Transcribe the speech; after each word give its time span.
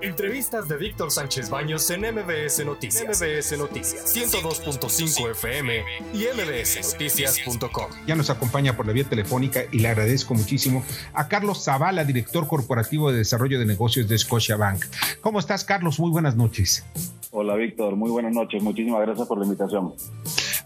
Entrevistas 0.00 0.68
de 0.68 0.76
Víctor 0.76 1.10
Sánchez 1.10 1.50
Baños 1.50 1.90
en 1.90 2.02
MBS 2.02 2.64
Noticias. 2.64 3.20
MBS 3.20 3.58
Noticias 3.58 4.14
102.5 4.14 5.30
FM 5.32 5.82
y 6.14 6.24
mbsnoticias.com. 6.36 7.86
Ya 8.06 8.14
nos 8.14 8.30
acompaña 8.30 8.76
por 8.76 8.86
la 8.86 8.92
vía 8.92 9.04
telefónica 9.04 9.62
y 9.72 9.80
le 9.80 9.88
agradezco 9.88 10.34
muchísimo 10.34 10.84
a 11.14 11.26
Carlos 11.26 11.64
Zavala, 11.64 12.04
director 12.04 12.46
corporativo 12.46 13.10
de 13.10 13.18
desarrollo 13.18 13.58
de 13.58 13.66
negocios 13.66 14.08
de 14.08 14.16
Scotiabank. 14.16 14.84
¿Cómo 15.20 15.40
estás, 15.40 15.64
Carlos? 15.64 15.98
Muy 15.98 16.12
buenas 16.12 16.36
noches. 16.36 16.84
Hola, 17.32 17.56
Víctor. 17.56 17.96
Muy 17.96 18.10
buenas 18.10 18.32
noches. 18.32 18.62
Muchísimas 18.62 19.00
gracias 19.00 19.26
por 19.26 19.38
la 19.38 19.46
invitación. 19.46 19.94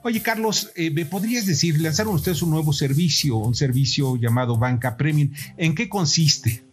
Oye, 0.03 0.21
Carlos, 0.21 0.71
eh, 0.77 0.91
¿me 0.91 1.07
podrías 1.07 1.46
decir, 1.46 1.80
lanzaron 1.80 2.14
ustedes 2.14 2.43
un 2.43 2.51
nuevo 2.51 2.73
servicio, 2.75 3.37
un 3.37 3.55
servicio 3.55 4.17
llamado 4.17 4.59
Banca 4.59 4.96
Premium? 4.99 5.30
¿En 5.57 5.75
qué 5.75 5.89
consiste? 5.89 6.64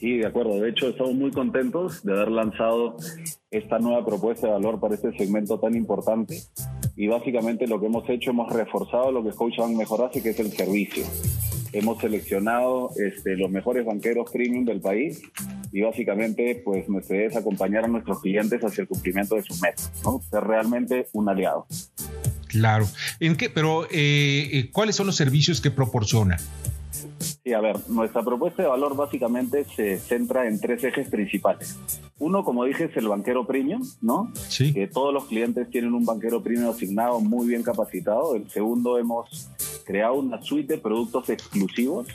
Sí, 0.00 0.16
de 0.16 0.26
acuerdo. 0.26 0.58
De 0.58 0.70
hecho, 0.70 0.88
estamos 0.88 1.12
muy 1.12 1.30
contentos 1.30 2.02
de 2.02 2.14
haber 2.14 2.30
lanzado 2.30 2.96
esta 3.50 3.78
nueva 3.78 4.02
propuesta 4.02 4.46
de 4.46 4.54
valor 4.54 4.80
para 4.80 4.94
este 4.94 5.12
segmento 5.12 5.60
tan 5.60 5.76
importante. 5.76 6.40
Y 6.96 7.06
básicamente 7.06 7.66
lo 7.66 7.78
que 7.78 7.86
hemos 7.86 8.08
hecho, 8.08 8.30
hemos 8.30 8.50
reforzado 8.50 9.12
lo 9.12 9.22
que 9.22 9.32
Scotiabank 9.32 9.76
mejor 9.76 10.06
hace, 10.06 10.22
que 10.22 10.30
es 10.30 10.40
el 10.40 10.52
servicio. 10.52 11.04
Hemos 11.74 12.00
seleccionado 12.00 12.92
este, 12.96 13.36
los 13.36 13.50
mejores 13.50 13.84
banqueros 13.84 14.30
premium 14.32 14.64
del 14.64 14.80
país 14.80 15.20
y 15.70 15.82
básicamente 15.82 16.62
pues 16.64 16.88
nuestra 16.88 17.16
idea 17.16 17.28
es 17.28 17.36
acompañar 17.36 17.84
a 17.84 17.88
nuestros 17.88 18.22
clientes 18.22 18.62
hacia 18.62 18.82
el 18.82 18.88
cumplimiento 18.88 19.34
de 19.34 19.42
sus 19.42 19.60
metas, 19.60 19.92
¿no? 20.02 20.20
Ser 20.30 20.44
realmente 20.44 21.08
un 21.12 21.28
aliado. 21.28 21.66
Claro. 22.48 22.86
¿En 23.20 23.36
qué? 23.36 23.50
Pero, 23.50 23.84
eh, 23.84 24.48
eh, 24.50 24.70
¿cuáles 24.72 24.96
son 24.96 25.06
los 25.06 25.16
servicios 25.16 25.60
que 25.60 25.70
proporciona? 25.70 26.38
Sí, 27.50 27.54
a 27.54 27.60
ver, 27.60 27.80
nuestra 27.88 28.22
propuesta 28.22 28.62
de 28.62 28.68
valor 28.68 28.94
básicamente 28.94 29.64
se 29.64 29.98
centra 29.98 30.46
en 30.46 30.60
tres 30.60 30.84
ejes 30.84 31.08
principales. 31.08 31.76
Uno, 32.20 32.44
como 32.44 32.62
dije, 32.64 32.84
es 32.84 32.96
el 32.96 33.08
banquero 33.08 33.44
premium, 33.44 33.82
¿no? 34.00 34.30
Sí. 34.48 34.72
Que 34.72 34.86
todos 34.86 35.12
los 35.12 35.24
clientes 35.24 35.68
tienen 35.68 35.92
un 35.94 36.04
banquero 36.04 36.44
premium 36.44 36.70
asignado 36.70 37.18
muy 37.18 37.48
bien 37.48 37.64
capacitado. 37.64 38.36
El 38.36 38.48
segundo, 38.50 38.98
hemos 38.98 39.50
creado 39.84 40.14
una 40.14 40.40
suite 40.40 40.74
de 40.74 40.78
productos 40.80 41.28
exclusivos 41.28 42.06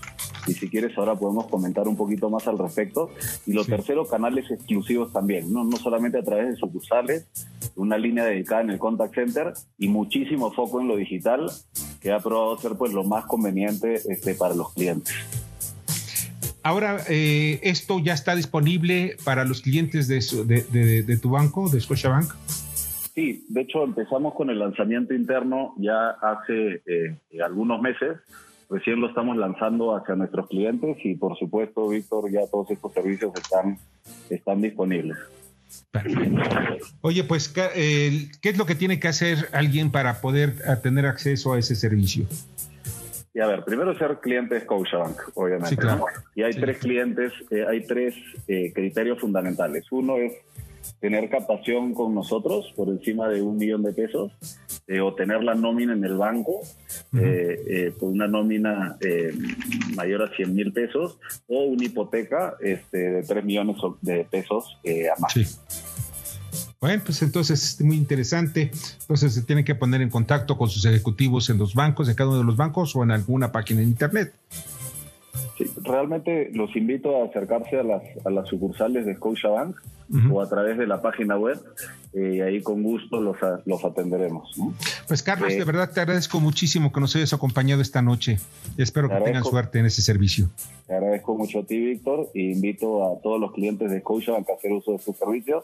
y 0.48 0.54
si 0.54 0.70
quieres 0.70 0.98
ahora 0.98 1.16
podemos 1.16 1.48
comentar 1.48 1.86
un 1.86 1.98
poquito 1.98 2.30
más 2.30 2.48
al 2.48 2.58
respecto. 2.58 3.10
Y 3.46 3.52
lo 3.52 3.66
Sí. 3.66 3.72
tercero, 3.72 4.06
canales 4.08 4.50
exclusivos 4.50 5.12
también, 5.12 5.52
¿no? 5.52 5.66
no 5.66 5.76
solamente 5.76 6.18
a 6.18 6.24
través 6.24 6.48
de 6.52 6.56
sucursales, 6.56 7.28
una 7.76 7.98
línea 7.98 8.24
dedicada 8.24 8.62
en 8.62 8.70
el 8.70 8.80
contact 8.80 9.16
center 9.16 9.52
y 9.78 9.90
muchísimo 9.90 10.54
foco 10.54 10.80
en 10.80 10.88
lo 10.88 10.96
digital 10.96 11.52
que 12.06 12.12
ha 12.12 12.20
probado 12.20 12.56
ser 12.60 12.74
pues 12.78 12.94
lo 12.94 13.04
más 13.04 13.26
conveniente 13.26 13.96
este, 13.96 14.36
para 14.36 14.54
los 14.54 14.72
clientes. 14.76 15.12
Ahora, 16.62 17.00
eh, 17.10 17.60
¿esto 17.64 17.98
ya 17.98 18.14
está 18.14 18.36
disponible 18.36 19.18
para 19.24 19.44
los 19.44 19.62
clientes 19.64 20.08
de, 20.08 20.22
su- 20.22 20.46
de, 20.46 20.62
de- 20.72 21.02
de 21.02 21.18
tu 21.18 21.32
banco, 21.32 21.68
de 21.68 21.82
Scotiabank? 21.82 22.32
Sí, 23.16 23.44
de 23.50 23.62
hecho 23.62 23.84
empezamos 23.84 24.36
con 24.36 24.52
el 24.52 24.60
lanzamiento 24.60 25.16
interno 25.16 25.74
ya 25.78 26.10
hace 26.22 26.84
eh, 26.86 27.18
algunos 27.44 27.82
meses. 27.82 28.18
Recién 28.70 29.02
lo 29.02 29.08
estamos 29.10 29.36
lanzando 29.38 29.96
hacia 29.96 30.14
nuestros 30.14 30.48
clientes 30.48 30.98
y 31.04 31.16
por 31.16 31.36
supuesto, 31.40 31.90
Víctor, 31.90 32.32
ya 32.32 32.42
todos 32.52 32.70
estos 32.70 32.94
servicios 32.94 33.32
están, 33.36 33.80
están 34.30 34.62
disponibles. 34.62 35.18
Perfecto. 35.92 36.42
Oye, 37.02 37.24
pues, 37.24 37.50
¿qué, 37.50 37.68
eh, 37.76 38.32
¿qué 38.42 38.50
es 38.50 38.58
lo 38.58 38.66
que 38.66 38.76
tiene 38.76 39.00
que 39.00 39.08
hacer 39.08 39.50
alguien 39.54 39.92
para 39.92 40.22
poder 40.22 40.56
tener 40.82 41.06
acceso 41.06 41.54
a 41.54 41.60
ese 41.60 41.76
servicio? 41.76 42.26
Y 43.34 43.42
a 43.42 43.48
ver, 43.48 43.66
primero 43.66 43.98
ser 43.98 44.20
cliente 44.22 44.56
de 44.56 44.62
Scotiabank, 44.62 45.18
obviamente. 45.34 45.70
Sí, 45.70 45.76
claro. 45.76 46.06
Y 46.36 46.44
hay 46.44 46.54
Sí. 46.54 46.62
tres 46.62 46.78
clientes, 46.78 47.34
eh, 47.52 47.66
hay 47.68 47.86
tres 47.86 48.16
eh, 48.48 48.72
criterios 48.74 49.20
fundamentales. 49.20 49.86
Uno 49.92 50.16
es 50.18 50.34
tener 51.02 51.30
captación 51.30 51.94
con 51.94 52.16
nosotros 52.16 52.72
por 52.78 52.88
encima 52.88 53.28
de 53.28 53.42
un 53.42 53.58
millón 53.58 53.84
de 53.84 53.92
pesos 53.92 54.32
eh, 54.88 55.02
o 55.02 55.14
tener 55.16 55.44
la 55.44 55.54
nómina 55.54 55.92
en 55.94 56.06
el 56.06 56.16
banco 56.16 56.62
Ujú. 57.16 57.26
eh, 57.26 57.64
eh, 57.68 57.94
por 57.98 58.10
una 58.10 58.28
nómina 58.28 58.98
eh, 59.02 59.34
mayor 59.96 60.24
a 60.24 60.36
100 60.36 60.54
mil 60.54 60.74
pesos 60.74 61.18
o 61.48 61.64
una 61.64 61.86
hipoteca 61.86 62.56
este, 62.62 62.98
de 62.98 63.24
3 63.24 63.46
millones 63.46 63.78
de 64.02 64.26
pesos 64.26 64.78
eh, 64.84 65.08
a 65.10 65.20
más. 65.20 65.34
Sí. 65.34 65.46
Bueno, 66.80 67.02
pues 67.06 67.22
entonces 67.22 67.64
es 67.64 67.82
muy 67.82 67.96
interesante. 67.96 68.72
Entonces 69.02 69.34
se 69.34 69.42
tienen 69.42 69.66
que 69.66 69.76
poner 69.76 70.02
en 70.02 70.10
contacto 70.10 70.58
con 70.58 70.70
sus 70.70 70.86
ejecutivos 70.86 71.50
en 71.50 71.58
los 71.58 71.74
bancos, 71.74 72.10
en 72.10 72.16
cada 72.16 72.30
uno 72.30 72.40
de 72.40 72.44
los 72.46 72.58
bancos 72.58 72.96
o 72.96 73.04
en 73.04 73.12
alguna 73.12 73.52
página 73.52 73.82
en 73.82 73.88
internet. 73.88 74.34
Sí, 75.58 75.66
realmente 75.84 76.50
los 76.54 76.76
invito 76.76 77.22
a 77.22 77.26
acercarse 77.28 77.80
a 77.80 77.84
las, 77.84 78.02
a 78.26 78.30
las 78.30 78.48
sucursales 78.50 79.06
de 79.06 79.16
Scotiabank 79.16 79.76
Ujú. 80.10 80.38
o 80.38 80.42
a 80.42 80.48
través 80.50 80.78
de 80.78 80.86
la 80.86 81.02
página 81.02 81.38
web 81.38 81.58
eh, 82.14 82.36
y 82.36 82.42
ahí 82.42 82.62
con 82.62 82.84
gusto 82.84 83.20
los, 83.22 83.42
a- 83.42 83.62
los 83.66 83.84
atenderemos. 83.86 84.56
¿no? 84.58 84.74
Pues 85.08 85.24
Carlos, 85.24 85.54
de 85.54 85.64
verdad 85.64 85.90
te 85.92 86.02
agradezco 86.02 86.40
muchísimo 86.40 86.92
que 86.92 87.00
nos 87.00 87.16
hayas 87.16 87.34
acompañado 87.34 87.82
esta 87.82 88.02
noche. 88.02 88.38
Espero 88.78 89.10
que 89.10 89.16
tengan 89.22 89.44
suerte 89.44 89.80
en 89.80 89.86
ese 89.88 90.02
servicio. 90.02 90.50
Te 90.88 90.94
agradezco 90.94 91.36
mucho 91.36 91.60
a 91.60 91.64
ti, 91.64 91.80
Víctor, 91.80 92.28
e 92.36 92.52
invito 92.52 93.04
a 93.06 93.20
todos 93.22 93.40
los 93.40 93.52
clientes 93.54 93.90
de 93.90 94.00
Scotiabank 94.02 94.50
a 94.50 94.54
hacer 94.54 94.72
uso 94.74 94.92
de 94.92 95.00
sus 95.00 95.16
servicios 95.18 95.64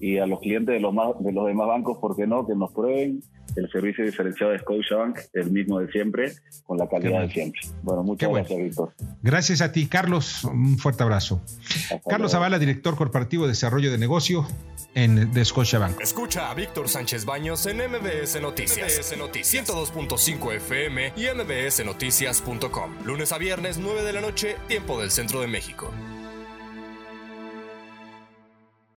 y 0.00 0.18
a 0.18 0.26
los 0.26 0.40
clientes 0.40 0.74
de 0.74 0.80
los, 0.80 0.92
más, 0.92 1.10
de 1.20 1.32
los 1.32 1.46
demás 1.46 1.68
bancos, 1.68 1.96
¿por 1.98 2.14
qué 2.16 2.26
no?, 2.26 2.46
que 2.46 2.54
nos 2.54 2.72
prueben 2.72 3.22
el 3.58 3.70
servicio 3.70 4.04
diferenciado 4.04 4.52
de 4.52 4.58
Scotiabank, 4.60 5.18
el 5.32 5.50
mismo 5.50 5.80
de 5.80 5.90
siempre, 5.90 6.32
con 6.64 6.78
la 6.78 6.88
calidad 6.88 7.10
bueno. 7.10 7.26
de 7.26 7.32
siempre. 7.32 7.60
Bueno, 7.82 8.02
muchas 8.02 8.28
bueno. 8.28 8.44
gracias, 8.44 8.64
Víctor. 8.64 8.92
Gracias 9.22 9.60
a 9.60 9.72
ti, 9.72 9.86
Carlos. 9.86 10.44
Un 10.44 10.78
fuerte 10.78 11.02
abrazo. 11.02 11.40
Hasta 11.44 11.98
Carlos 12.00 12.18
luego. 12.18 12.28
Zavala, 12.28 12.58
director 12.58 12.96
corporativo 12.96 13.44
de 13.44 13.50
desarrollo 13.50 13.90
de 13.90 13.98
negocio 13.98 14.46
en 14.94 15.32
de 15.32 15.44
Scotiabank. 15.44 16.00
Escucha 16.00 16.50
a 16.50 16.54
Víctor 16.54 16.88
Sánchez 16.88 17.24
Baños 17.24 17.66
en 17.66 17.78
MBS 17.78 18.40
Noticias. 18.40 18.98
MBS 18.98 19.18
Noticias 19.18 19.68
102.5 19.68 20.54
FM 20.54 21.12
y 21.16 21.26
mbsnoticias.com. 21.34 23.04
Lunes 23.04 23.32
a 23.32 23.38
viernes, 23.38 23.78
9 23.78 24.02
de 24.02 24.12
la 24.12 24.20
noche, 24.20 24.56
tiempo 24.68 25.00
del 25.00 25.10
centro 25.10 25.40
de 25.40 25.46
México. 25.46 25.92